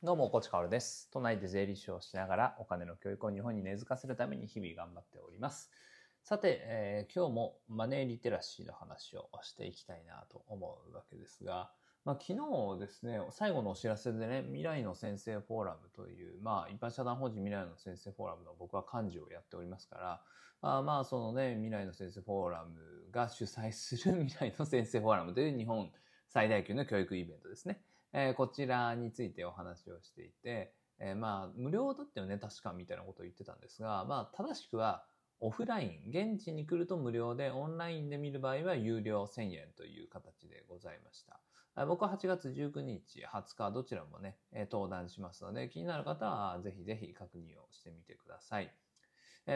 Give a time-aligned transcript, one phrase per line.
[0.00, 1.10] どうも、コチカオルです。
[1.10, 5.72] 都内で税理士をしながらお金の教育を日本に根付かせるために日々頑張っております。
[6.22, 11.72] さて、えー今日もマネーリテラシーの話をしていきたいなと思うわけですが、
[12.04, 20.22] まあ、昨日ですね、最後のお知らせでね、未来の先生フォーラムという、まあ、一般社団法人未来の先生フォーラムの僕は幹事をやっておりますから、
[20.60, 25.90] あまあ、そのね、未来の先生フォーラムが主催する未来の先生フォーラムという日本
[26.28, 27.82] 最大級の教育イベントですね。
[28.12, 35.04] えーこちらについてお話をしていて、えーまあ、無料だったよね、確かみたいなことを言ってたんですが、まあ、正しくは、
[35.40, 41.40] オフライン、現地に来ると無料で、オンラインで見る場合は有料1000円という形でございました。
[41.86, 44.36] 僕は8月19日、20日、どちらもね、
[44.68, 48.74] 登壇しますので、気になる方はぜひぜひ確認をしてみてください。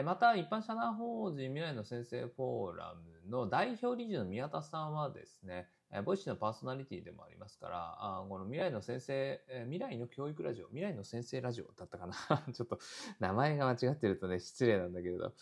[0.05, 12.13] また、一般社団法人未来の先生フォーラムの代表理事の宮田さんはですね、えボイシーのパーソナリティでもありますから、あこの未来の先生、え未来の教育ラジオ、未来の先生ラジオだったかな
[12.51, 12.79] ちょっと
[13.19, 15.33] 名前が間違ってるとね、失礼なんだけれど、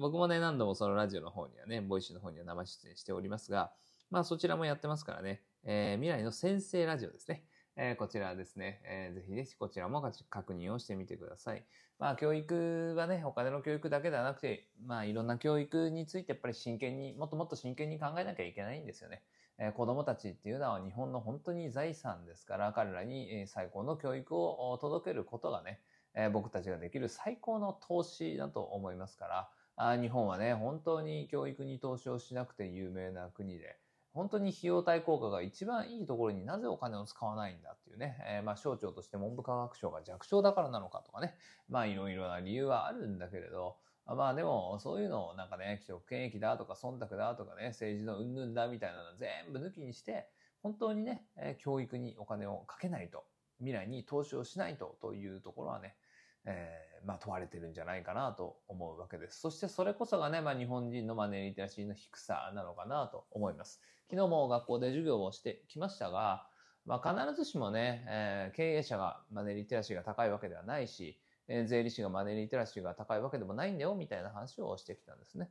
[0.00, 3.72] 僕もね、何度もそのラジオの方にはね、ボイシーの方には生出演しておりますが、
[4.10, 7.44] まあそちらもやってますからね、えー未来の先生ラジオですね。
[7.76, 11.64] えーこちらですね、えーぜひぜひこちらも確認をしてみてください。
[12.00, 19.22] まあ教育はね、お金の教育だけではなくて、まあいろんな教育についてやっぱり真剣に、もっともっと真剣に考えなきゃいけないんですよね。
[19.60, 25.80] えー子供たちっていうのは日本の本当に財産ですから、彼らにえ最高の教育を届けることがね、
[26.14, 33.78] え僕たちができる最高の投資だと思いますから、あ日本はね、本当に教育に投資をしなくて有名な国で、
[34.12, 41.36] 本当に費用対効果が一番いいところになぜお金を使わないんだっていうね、えーまあ省庁として文部科学省が弱小だからなのかとかね、
[41.68, 43.76] まあいろいろな理由はあるんだけれど、
[44.14, 50.28] まあでもそういうのをなんかね、既得権益だとか忖度だとかね、政治の云々だみたいなの全部抜きにして、
[50.62, 51.26] 本当にね、
[51.58, 53.24] 教育にお金をかけないと、
[53.58, 55.96] 未来に投資をしないとというところはね、
[56.44, 59.40] えーまあ問われてるんじゃないかなと思うわけです。
[59.40, 63.80] そしてそれこそがね、まあ日本人のマネーリテラシーの低さなのかなと思います。
[64.10, 66.46] 昨日も学校で授業をしてきましたが、
[66.84, 71.18] まあ必ずしもね、えー経営者がマネーリテラシーが高いわけではないし、
[71.52, 75.50] え税理士がマネーリテラシーが高いわけでもないんだよみたいな話をしてきたんですね。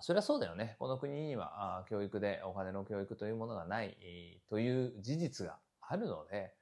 [0.00, 0.76] それはそうだよね。
[0.78, 6.54] この国にはあ教育でお金の教育というものがないという事実があるので、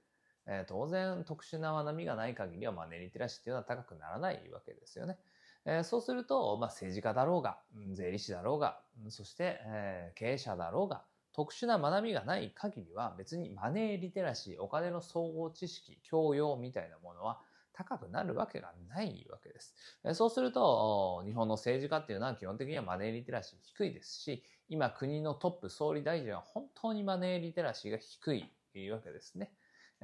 [0.47, 5.19] え当然特殊な学びがない限りはマネーリテラシーっていうのは高くならないわけですよね。
[5.65, 7.61] えそうすると、まあ、政治家だろうが、
[7.93, 17.41] 税理士だろうが、そして、え経営者だろうが、特殊な学びがない限りは別にマネーリテラシー、お金の総合知識、教養みたいなものは
[17.85, 19.75] 高くなるわけがないわけです。
[20.15, 28.35] そうすると、日本の政治家っていうのは基本的にはマネーリテラシー低いですし、今国のトップ総理大臣は本当にマネーリテラシーが低
[28.75, 29.51] いわけですね。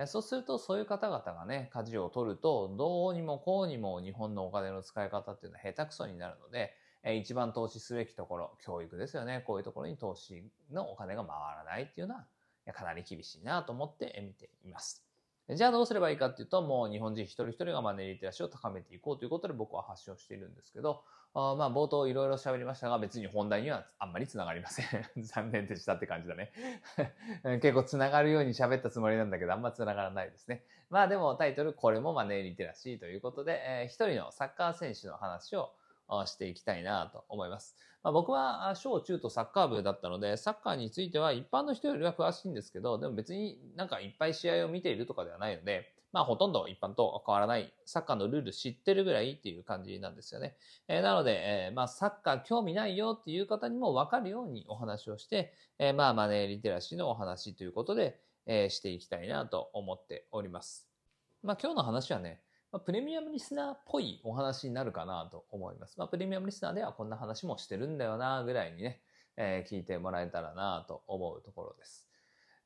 [0.06, 6.74] そうすると、そういう方々がね、舵を取ると、どうにもこうにも日本のお金の使い方っていうのは下手くそになるので、
[7.18, 9.42] 一番投資すべきところ、教育ですよね。
[9.46, 12.26] こういうところに投資のお金が回らないっていうのは、
[12.74, 15.05] かなり厳しいなと思って見ています。
[15.48, 24.86] じゃあどうすればいいかっていうと、もう日本人一人一人がマネーリテラシーを高めていこうということで僕は発信をしているんですけど、あまあ冒頭いろいろ喋りましたが、別に本題にはあんまりつながりません。
[25.22, 26.50] 残念でしたって感じだね。
[27.62, 30.64] 結構つながるように喋ったつもりなんだけど、あんまつながらないですね。
[30.90, 35.72] まあでもタイトル、これもマネーリテラシーということで、えー一人のサッカー選手の話を
[36.26, 37.76] していきたいなと思います。
[38.02, 50.56] まあ、僕は小中とサッカー部だったので、サッカーについては一般の人よりは詳しいんですけど、でも別になんかいっぱい試合を見ているとかではないので、まあほとんど一般と変わらない、サッカーのルール知ってるぐらいっていう感じなんですよね。
[50.88, 51.32] えーなので、
[51.66, 60.88] えーまあサッカー興味ないよっていう方にもわかるようにお話をして、えーまあマネーリテラシーのお話ということで、えしていきたいなと思っております。
[61.42, 62.40] まあ今日の話はね、
[62.72, 65.98] まあ、プレミアムリスナーっぽいお話になるかなと思います。
[65.98, 69.00] まあ、プレミアムリスナーではこんな話もしてるんだよなぐらいにね、
[69.36, 72.06] えー聞いてもらえたらなと思うところです。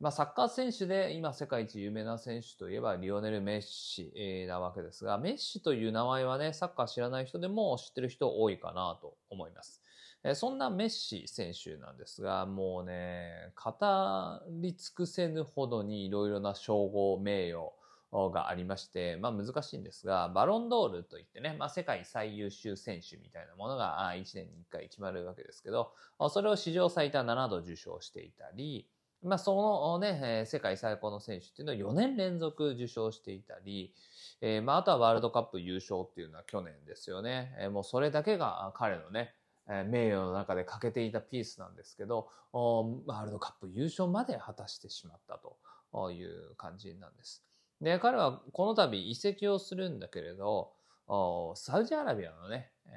[0.00, 4.10] まあ、サッカー選手で今世界一有名な選手といえばリオネル・メッシ
[4.48, 9.82] なわけですが、メッシという名前はね、サッカー知らない人でも知ってる人多いかなと思います。
[10.34, 13.74] そんなメッシ選手なんですが、もうね、語
[14.60, 17.70] り尽くせぬほどにいろいろな称号、名誉、
[18.12, 25.92] がありまして、まあ難しいんですが、バロンドールといってね、まあ世界最優秀選手みたいなものが1年に1回決まるわけですけど、
[26.28, 28.88] それを史上最多7度受賞していたり、
[29.22, 33.94] まあそのね、世界最高の選手っていうのを4年連続受賞していたり、
[34.64, 37.68] まああとはワールドカップ優勝っていうのは去年ですよね。
[37.70, 39.34] もうそれだけが彼のね、
[39.66, 45.38] 名誉の中で欠けていたピースなんですけど、ワールドカップ優勝まで果たしてしまった
[45.92, 47.44] という感じなんです。
[47.80, 50.72] で、彼はこの度移籍をするんだけれど、
[51.56, 52.90] サウジアラビアのね、え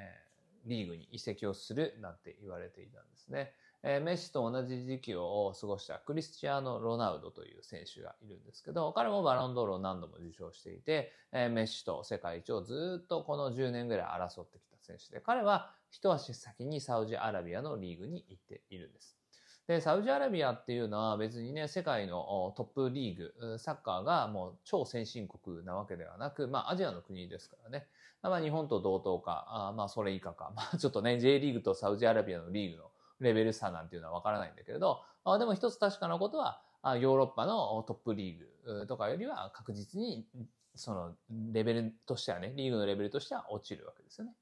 [0.66, 3.52] ー、リーグに移籍をするなんて言われていたんですね。
[3.86, 19.18] えー、メッシと同じ時期を過ごしたクリスチアーノ・ロナウドという選手がいるんですけど、彼もバロンドールを何度も受賞していて、えー、メッシと世界一をずっとこの10年ぐらい争ってきた選手で、彼は一足先にサウジアラビアのリーグに行っているんです。
[19.66, 27.86] で、サウジアラビアっていうのは別にね、世界のトップリーグ、サッカーがもう超先進国なわけではなく、まあアジアの国ですからね。
[28.22, 30.52] まあ日本と同等か、あまあそれ以下か。
[30.56, 32.90] まあちょっとね、J リーグとサウジアラビアのリーグの
[33.20, 40.26] レベル差なんていうのはわからないんだけれど、あでも一つ確かなことは、ヨーロッパのトップリーグとかよりは確実に
[40.74, 41.16] その
[41.52, 44.34] レベルとしてはね、リーグのレベルとしては落ちるわけですよね。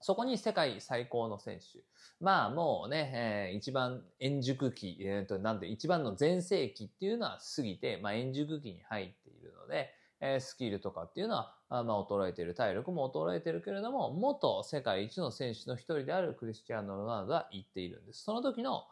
[0.00, 1.80] そこに世界最高の選手。
[2.20, 18.24] まあもうね、えー、一番円熟期、えー、となんで一番の全盛期っていうのは過ぎて、まあ円熟期に入っているので、えー、スキルとかっていうのは、まあ衰えている、体力も衰えているけれども、元世界一の選手の一人であるクリスチアーノ・ロナウドは言っているんです。
[18.24, 18.84] その時の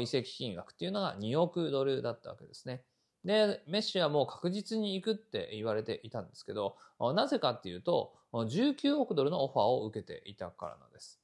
[0.00, 2.84] 移籍金額っていうのが2億ドルだったわけですね。
[3.24, 6.76] で、メッシはもう確実に行くって言われていたんですけど、
[7.14, 11.20] なぜかっていうと、19億ドルのオファーを受けていたからなんです。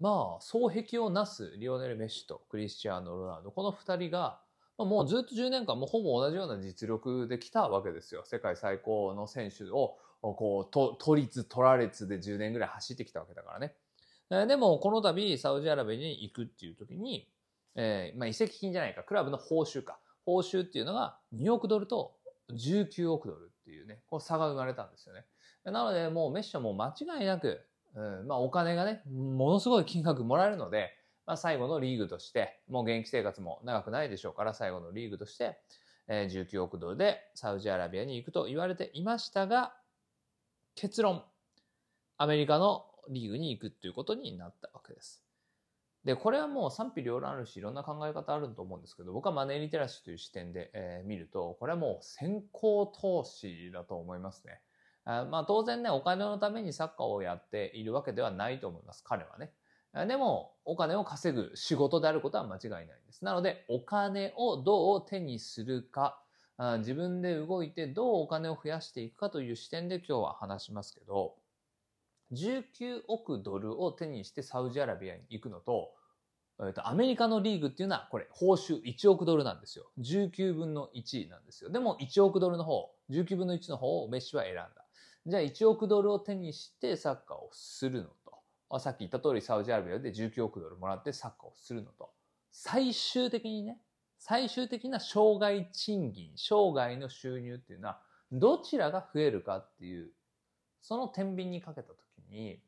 [0.00, 4.40] まあ、双璧をなすリオネル・メッシとクリスチアーノ・ロナウド、この二人が、
[4.76, 8.22] もうずっと10年間もほぼ同じような実力で来たわけですよ。
[8.24, 14.46] 世界最高の選手を、こう、と、都立、取られつで10年ぐらい走ってきたわけだからね。
[14.46, 17.28] でも、この度、サウジアラビアに行くっていう時に、
[17.74, 19.98] えー、まあ、移籍金じゃないか、クラブの報酬か。
[20.28, 22.12] 報酬っていうのが2億ドルと
[22.52, 25.24] 19億ドルっていうね、こう差が生まれたんですよね。
[25.64, 27.64] なので、もうメッシはもう間違いなく、
[27.94, 30.90] うん、まあお金がね、ものすごい金額もらえるので、
[31.24, 35.56] まあ最後のリーグとして、もう現役生活も長くないでしょうから、最後のリーグとして、
[36.08, 39.74] えー、19億ドルでサウジアラビアに行くと言われていましたが、
[40.74, 41.22] 結論、
[42.18, 45.27] アメリカのリーグに行くっていうことになったわけです。
[46.04, 54.60] で、これはもう賛否両論あるし、いろんな考え方あると思うんですけど、僕はマネーリテラシーという視点で、えー、見ると、これはもう先行投資だと思いますね。
[55.04, 59.52] あまあ当然ね、お金のためにサッカーをやっているわけではないと思います、彼はね。
[60.06, 63.24] でも、お金を稼ぐ仕事であることは間違いないんです。
[63.24, 66.22] なので、お金をどう手にするか、
[66.78, 71.36] 自分で動いてどうお金を増やしていくかという視点で今日は話しますけど、
[72.32, 75.94] 19億ドルを手にしてサウジアラビアに行くのと、
[76.60, 79.90] えっと、アメリカのリーグっていうのは、これ、報酬1億ドルなんですよ。
[80.00, 81.70] 19分の1なんですよ。
[81.70, 84.68] でも、1億ドルの方、19分の1の方をメッシは選んだ。
[85.24, 88.08] じゃあ、1億ドルを手にしてサッカーをするの
[88.70, 92.10] と、さっき言った通り、サウジアラビアで19億ドルもらってサッカーをするのと、
[92.50, 93.80] 最終的にね、
[94.18, 98.00] 最終的な障害賃金、生涯の収入っていうのは、
[98.32, 100.10] どちらが増えるかっていう、
[100.82, 102.60] その天秤にかけたとに、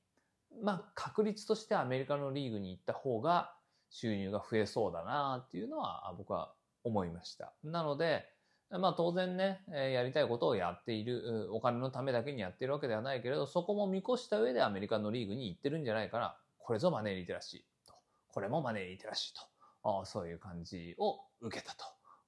[0.62, 3.54] まあ、確率としてアメリカのリーグに行った方が、
[3.90, 6.52] 収入が増えそうだなっていうのは僕は
[6.84, 7.52] 思いました。
[7.64, 8.24] なので、
[8.70, 16.36] まあ当然ね、やりたいことをやっている、お金のためだけにやっているわけではないけれど、そこも見越した上でアメリカのリーグに行ってるんじゃないかな。
[16.58, 17.94] これぞマネーリテラシーと。
[18.28, 19.40] これもマネーリテラシー
[19.82, 20.04] と。
[20.04, 21.74] そういう感じを受けた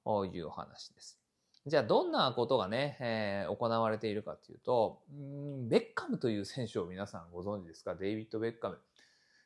[0.03, 1.22] というお話です。
[1.65, 4.99] じゃあどんなことがね、えー、行われているかというと、
[5.69, 7.95] ベッカムという選手を皆さんご存知ですか？
[7.95, 8.79] デイビッド・ベッカム。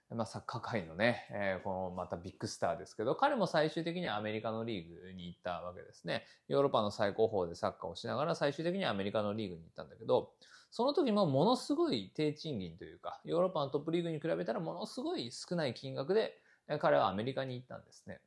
[0.09, 6.23] まあ、サッカー界のね、えー、このまたビッグスターですけど、彼も最終的にアメリカのリーグに行ったわけですね。
[6.47, 10.31] ヨーロッパの最高峰でサッカーをしながら最終的にアメリカのリーグに行ったんだけど、
[10.71, 16.39] その時もものすごい低賃金というか、ヨーロッパのトップリーグに比べたらものすごい少ない金額で、
[16.79, 18.21] 彼はアメリカに行ったんですね。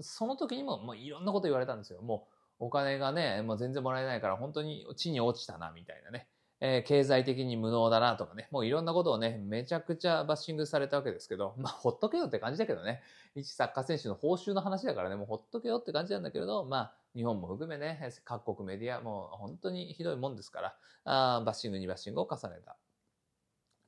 [0.00, 2.02] その時にも、もういろんなこと言われたんですよ。
[2.02, 6.28] もうお金がね、もう全然もらえないから本当に地に落ちたな、みたいなね。
[6.60, 13.02] えー、経済的に無能だなとかね、もういろんなことをね、めちゃくちゃバッシングされたわけですけど、まあ、ほっとけよって感じだけどね、
[13.34, 22.76] 一サッカー選手の報酬の話だからね、もうほっとけよって感じなんだけれど、まあ、日本も含めね、各国メディア、もう本当にひどいもんですから、あバッシングにバッシングを重ねた。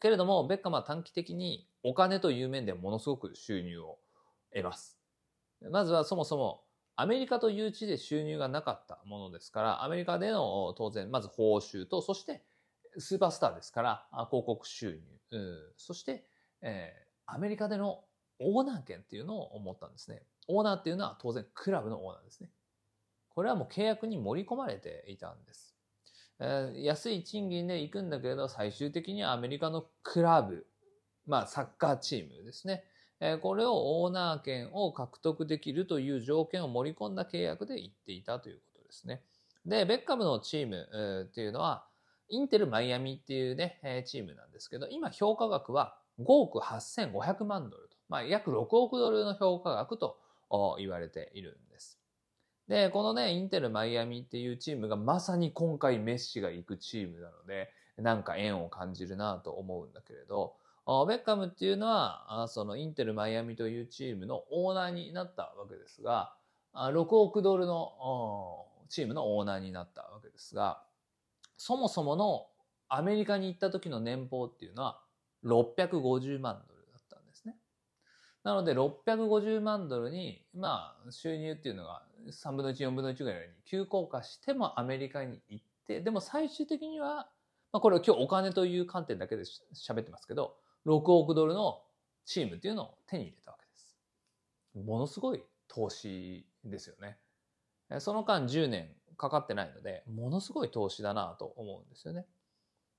[0.01, 3.99] けれども、ベッカムは短期的にお金という面でものすごく収入を
[4.55, 4.99] 得ます。
[5.71, 6.65] まずはそもそも、
[7.01, 12.43] アメリカという地で収入がなかったものですから、アメリカでの当然、まず報酬と、そして
[12.99, 15.01] スーパースターですから、広告収
[15.31, 16.27] 入、そして、
[16.61, 18.01] えー、アメリカでの
[18.41, 20.25] オーナー権っていうのを思ったんですね。
[20.49, 22.51] オーナーっていうのは当然クラブのオーナーですね。
[23.29, 25.77] これはもう契約に盛り込まれていたんです。
[26.41, 30.67] えー、安い賃金で行くんだけれど、最終的にはアメリカのクラブ、
[31.27, 32.83] まあサッカーチームですね。
[33.41, 39.23] これをオーナー権を獲得できるという条件を盛り込んだ契約で行っていたということですね。
[39.67, 41.85] で、ベッカムのチームっていうのは、
[42.29, 50.19] インテルマイアミっていうね、チームなんですけど、今評価額は5億8500万ドルと、まあ、約6億ドルの評価額と
[50.79, 51.99] 言われているんです。
[52.69, 60.55] で、このね、インテルマイアミっていうチームがまさに今回メッシが行くチームなので、なんか縁を感じるなと思うんだけれど、
[61.07, 66.33] ベッカムっていうのは、そのインテルマイアミというチームのオーナーになったわけですが、
[66.75, 70.83] 6億ドルのチームのオーナーになったわけですが、
[71.59, 72.47] そもそもの
[72.89, 75.01] アメリカに行った時の年俸っていうのは
[75.45, 77.57] 650万ドルだったんですね。
[78.43, 87.29] なので650万ドルに、まあ収入っていうのが3分の1、4分の1ぐらいに急降下してもアメリカに行って、でも最終的には、
[87.73, 89.43] まあこれは今日お金という観点だけで
[89.75, 90.57] 喋ってますけど、
[90.89, 91.83] 6億ドルの
[92.25, 93.97] チームっていうのを手に入れたわけです。
[94.87, 97.19] ものすごい投資ですよね。
[98.01, 102.27] その間10年かかってないので、ものすごい投資だなと思うんですよね。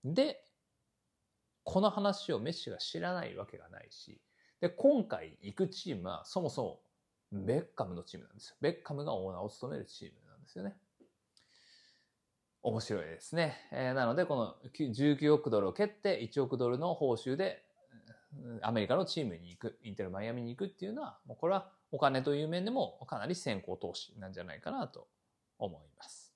[0.04, 0.44] で、
[1.64, 4.22] この話をメッシが知らないわけがないし、
[4.62, 6.82] で、今回行くチームはそもそも
[7.32, 8.56] ベッカムのチームなんですよ。
[8.62, 10.76] ベッカムがオーナーを務めるチームなんですよね。
[12.62, 13.56] 面白いですね。
[13.72, 17.64] えー、なので、この19億ドルを蹴って1億ドルの報酬で
[18.62, 25.08] アメリカのチームに行く、インテルマイアミに行くっていうのは、もうこれはお金という面でもかなり先行投資なんじゃないかなと
[25.58, 26.34] 思います。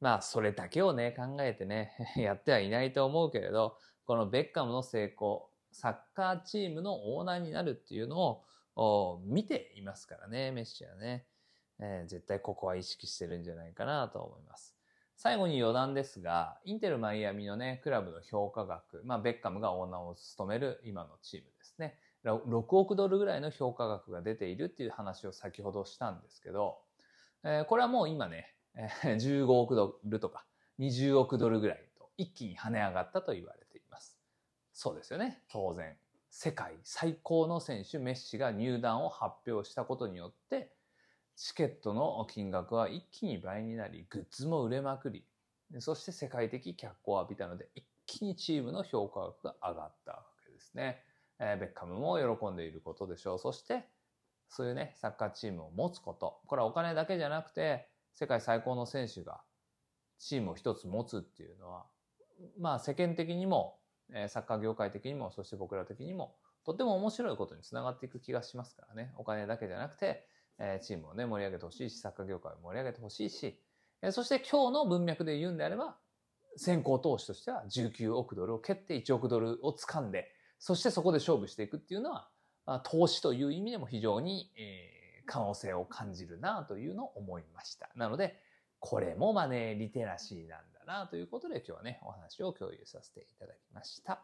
[0.00, 3.76] まあ、それだけをね、考えてね、 やってはいないと思うけれど、
[4.06, 8.42] このベッカムの成功、サッカーチームのオーナーになるっていうの
[8.76, 11.26] を見ていますからね、メッシはね、
[11.78, 14.79] えー、絶対ここは意識してるんじゃないかなと思います。
[15.22, 21.98] 最後に余談ですが、インテルマイアミのね、クラブの評価額、まあ、ベッカムがオーナーを務める今のチームですね。
[22.24, 26.78] 6億ドルぐらいの評価額が出ているっていう話を先ほどしたんですけど、
[27.44, 28.54] えー、これはもう今ね、
[29.04, 30.46] 15億ドルとか
[30.78, 34.18] 20億ドルぐらいと一気に跳ね上がったと言われています。
[34.72, 35.42] そうですよね。
[35.52, 35.98] 当然。
[36.30, 40.72] 世界最高の選手メッシが入団を発表したことによって、
[41.40, 45.24] チケットの金額は一気に倍になり、グッズも売れまくり、
[45.78, 51.02] そして世界的脚光を浴びたので、一気にチームの評価額が上がったわけですね。
[51.38, 53.38] え、ベッカムも喜んでいることでしょう。
[53.38, 53.88] そして、
[54.50, 56.42] そういうね、サッカーチームを持つこと。
[56.46, 59.40] これはお金だけじゃなくて、世界最高の選手が
[60.18, 61.86] チームを一つ持つっていうのは、
[62.58, 63.78] まあ世間的にも、
[64.28, 69.14] サッカー業界的にも、そして僕ら的にも、とっても面白いことにつながっていく気がしますからね。
[69.16, 70.26] お金だけじゃなくて、
[70.60, 73.58] え、チームをね、盛り上げてほしいし、サッカー業界を盛り上げてほしいし、
[74.02, 75.96] え、そして今日の文脈で言うんであれば、
[76.56, 82.28] 先行投資としては19億ドルを蹴って1億ドルを掴んで、そしてそこで勝負していくっていうのは、
[82.84, 87.90] 投資という意味でも非常に、え、可能性を感じるなというのを思いました。
[87.94, 88.36] なので、
[88.80, 94.22] これもマネーリテラシーなんだなということで今日はね、お話を共有させていただきました。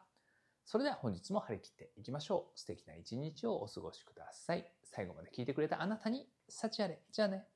[0.67, 2.59] それでは本日も張り切っていきましょう。
[2.59, 4.67] 素敵な一日をお過ごしください。
[4.83, 7.01] 最後まで聞いてくれたあなたに、幸あれ。
[7.13, 7.47] じゃあね。